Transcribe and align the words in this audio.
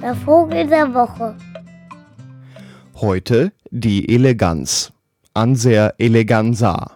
Der 0.00 0.14
Vogel 0.24 0.66
der 0.66 0.94
Woche. 0.94 1.36
Heute 2.94 3.52
die 3.70 4.08
Eleganz. 4.08 4.92
Anser 5.34 5.94
eleganza. 5.98 6.92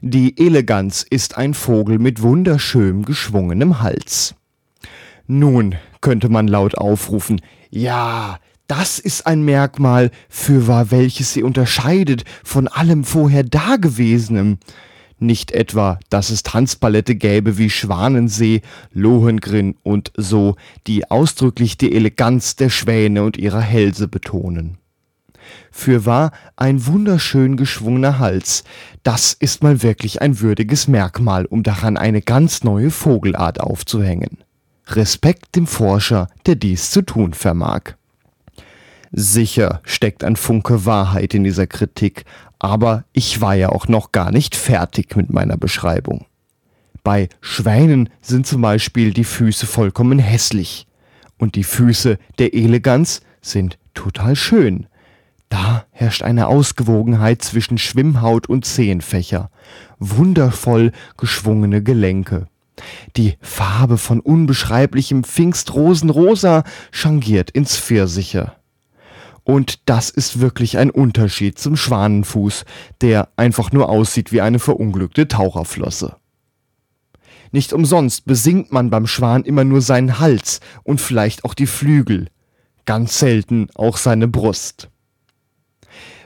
Die 0.00 0.38
Eleganz 0.38 1.04
ist 1.08 1.36
ein 1.36 1.54
Vogel 1.54 1.98
mit 1.98 2.22
wunderschön 2.22 3.04
geschwungenem 3.04 3.80
Hals. 3.80 4.34
Nun 5.26 5.74
könnte 6.00 6.28
man 6.28 6.46
laut 6.46 6.76
aufrufen, 6.76 7.40
ja, 7.70 8.38
das 8.66 8.98
ist 8.98 9.26
ein 9.26 9.42
Merkmal, 9.44 10.10
für 10.28 10.68
welches 10.90 11.32
sie 11.32 11.42
unterscheidet 11.42 12.24
von 12.44 12.68
allem 12.68 13.04
vorher 13.04 13.42
Dagewesenem. 13.42 14.58
Nicht 15.24 15.52
etwa, 15.52 15.98
dass 16.10 16.28
es 16.28 16.42
Tanzballette 16.42 17.14
gäbe 17.14 17.56
wie 17.56 17.70
Schwanensee, 17.70 18.60
Lohengrin 18.92 19.74
und 19.82 20.12
so, 20.18 20.56
die 20.86 21.10
ausdrücklich 21.10 21.78
die 21.78 21.94
Eleganz 21.94 22.56
der 22.56 22.68
Schwäne 22.68 23.22
und 23.24 23.38
ihrer 23.38 23.62
Hälse 23.62 24.06
betonen. 24.06 24.76
Fürwahr 25.70 26.30
ein 26.56 26.84
wunderschön 26.84 27.56
geschwungener 27.56 28.18
Hals, 28.18 28.64
das 29.02 29.32
ist 29.32 29.62
mal 29.62 29.82
wirklich 29.82 30.20
ein 30.20 30.40
würdiges 30.40 30.88
Merkmal, 30.88 31.46
um 31.46 31.62
daran 31.62 31.96
eine 31.96 32.20
ganz 32.20 32.62
neue 32.62 32.90
Vogelart 32.90 33.60
aufzuhängen. 33.60 34.44
Respekt 34.88 35.56
dem 35.56 35.66
Forscher, 35.66 36.28
der 36.44 36.56
dies 36.56 36.90
zu 36.90 37.00
tun 37.00 37.32
vermag. 37.32 37.94
Sicher 39.16 39.80
steckt 39.84 40.24
ein 40.24 40.34
Funke 40.34 40.86
Wahrheit 40.86 41.34
in 41.34 41.44
dieser 41.44 41.68
Kritik, 41.68 42.24
aber 42.58 43.04
ich 43.12 43.40
war 43.40 43.54
ja 43.54 43.68
auch 43.68 43.86
noch 43.86 44.10
gar 44.10 44.32
nicht 44.32 44.56
fertig 44.56 45.14
mit 45.14 45.32
meiner 45.32 45.56
Beschreibung. 45.56 46.26
Bei 47.04 47.28
Schwänen 47.40 48.08
sind 48.20 48.44
zum 48.44 48.62
Beispiel 48.62 49.12
die 49.12 49.22
Füße 49.22 49.66
vollkommen 49.66 50.18
hässlich 50.18 50.88
und 51.38 51.54
die 51.54 51.62
Füße 51.62 52.18
der 52.40 52.54
Eleganz 52.54 53.20
sind 53.40 53.78
total 53.94 54.34
schön. 54.34 54.88
Da 55.48 55.84
herrscht 55.92 56.24
eine 56.24 56.48
Ausgewogenheit 56.48 57.40
zwischen 57.40 57.78
Schwimmhaut 57.78 58.48
und 58.48 58.64
Zehenfächer, 58.64 59.48
wundervoll 60.00 60.90
geschwungene 61.16 61.84
Gelenke. 61.84 62.48
Die 63.16 63.36
Farbe 63.40 63.96
von 63.96 64.18
unbeschreiblichem 64.18 65.22
Pfingstrosenrosa 65.22 66.64
changiert 66.90 67.52
ins 67.52 67.78
Pfirsiche. 67.78 68.54
Und 69.44 69.88
das 69.88 70.08
ist 70.10 70.40
wirklich 70.40 70.78
ein 70.78 70.90
Unterschied 70.90 71.58
zum 71.58 71.76
Schwanenfuß, 71.76 72.64
der 73.02 73.28
einfach 73.36 73.72
nur 73.72 73.90
aussieht 73.90 74.32
wie 74.32 74.40
eine 74.40 74.58
verunglückte 74.58 75.28
Taucherflosse. 75.28 76.16
Nicht 77.52 77.72
umsonst 77.72 78.24
besingt 78.24 78.72
man 78.72 78.90
beim 78.90 79.06
Schwan 79.06 79.44
immer 79.44 79.62
nur 79.62 79.80
seinen 79.80 80.18
Hals 80.18 80.60
und 80.82 81.00
vielleicht 81.00 81.44
auch 81.44 81.54
die 81.54 81.66
Flügel, 81.66 82.28
ganz 82.86 83.18
selten 83.18 83.68
auch 83.74 83.96
seine 83.96 84.26
Brust. 84.26 84.88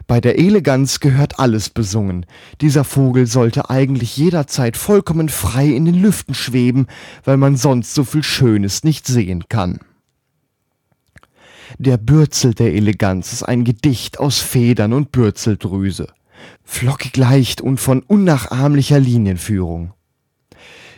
Bei 0.06 0.22
der 0.22 0.38
Eleganz 0.38 1.00
gehört 1.00 1.38
alles 1.38 1.68
besungen. 1.68 2.24
Dieser 2.62 2.82
Vogel 2.82 3.26
sollte 3.26 3.68
eigentlich 3.68 4.16
jederzeit 4.16 4.78
vollkommen 4.78 5.28
frei 5.28 5.66
in 5.66 5.84
den 5.84 5.96
Lüften 5.96 6.34
schweben, 6.34 6.86
weil 7.24 7.36
man 7.36 7.56
sonst 7.56 7.94
so 7.94 8.04
viel 8.04 8.22
Schönes 8.22 8.84
nicht 8.84 9.06
sehen 9.06 9.44
kann. 9.50 9.80
Der 11.76 11.98
Bürzel 11.98 12.54
der 12.54 12.74
Eleganz 12.74 13.32
ist 13.32 13.42
ein 13.42 13.64
Gedicht 13.64 14.18
aus 14.18 14.38
Federn 14.38 14.92
und 14.92 15.12
Bürzeldrüse. 15.12 16.08
Flockig 16.64 17.16
leicht 17.16 17.60
und 17.60 17.78
von 17.78 18.00
unnachahmlicher 18.00 19.00
Linienführung. 19.00 19.92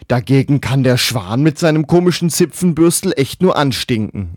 Dagegen 0.06 0.60
kann 0.60 0.82
der 0.82 0.96
Schwan 0.96 1.42
mit 1.42 1.58
seinem 1.58 1.86
komischen 1.86 2.30
Zipfenbürstel 2.30 3.12
echt 3.16 3.42
nur 3.42 3.56
anstinken. 3.56 4.34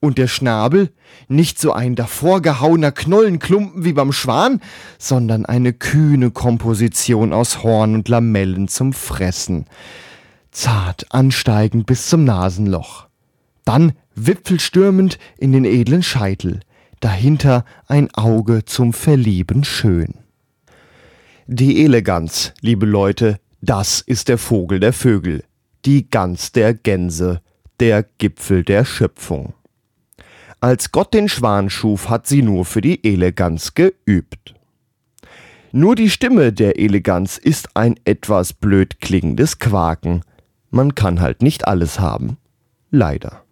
Und 0.00 0.18
der 0.18 0.28
Schnabel? 0.28 0.92
Nicht 1.28 1.58
so 1.58 1.72
ein 1.72 1.94
davorgehauener 1.94 2.92
Knollenklumpen 2.92 3.84
wie 3.84 3.92
beim 3.92 4.12
Schwan, 4.12 4.60
sondern 4.98 5.46
eine 5.46 5.72
kühne 5.72 6.30
Komposition 6.30 7.32
aus 7.32 7.62
Horn 7.62 7.94
und 7.94 8.08
Lamellen 8.08 8.68
zum 8.68 8.92
Fressen. 8.92 9.66
Zart 10.50 11.06
ansteigend 11.10 11.86
bis 11.86 12.08
zum 12.08 12.24
Nasenloch. 12.24 13.06
Dann 13.66 13.92
wipfelstürmend 14.14 15.18
in 15.36 15.52
den 15.52 15.66
edlen 15.66 16.02
Scheitel. 16.02 16.60
Dahinter 17.00 17.66
ein 17.88 18.14
Auge 18.14 18.64
zum 18.64 18.94
Verlieben 18.94 19.64
schön. 19.64 20.14
Die 21.46 21.84
Eleganz, 21.84 22.54
liebe 22.60 22.86
Leute, 22.86 23.38
das 23.60 24.00
ist 24.00 24.28
der 24.28 24.38
Vogel 24.38 24.80
der 24.80 24.92
Vögel, 24.92 25.44
die 25.84 26.08
Gans 26.08 26.52
der 26.52 26.74
Gänse, 26.74 27.40
der 27.80 28.04
Gipfel 28.18 28.62
der 28.62 28.84
Schöpfung. 28.84 29.52
Als 30.60 30.92
Gott 30.92 31.12
den 31.12 31.28
Schwan 31.28 31.68
schuf, 31.68 32.08
hat 32.08 32.26
sie 32.26 32.42
nur 32.42 32.64
für 32.64 32.80
die 32.80 33.04
Eleganz 33.04 33.74
geübt. 33.74 34.54
Nur 35.72 35.96
die 35.96 36.08
Stimme 36.08 36.52
der 36.52 36.78
Eleganz 36.78 37.36
ist 37.36 37.76
ein 37.76 37.96
etwas 38.04 38.52
blöd 38.52 39.00
klingendes 39.00 39.58
Quaken. 39.58 40.22
Man 40.70 40.94
kann 40.94 41.20
halt 41.20 41.42
nicht 41.42 41.66
alles 41.66 42.00
haben. 42.00 42.38
Leider. 42.90 43.45